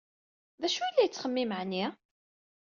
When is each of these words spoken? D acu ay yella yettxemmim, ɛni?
D 0.61 0.63
acu 0.67 0.79
ay 0.81 0.87
yella 0.89 1.05
yettxemmim, 1.05 1.51
ɛni? 1.59 1.85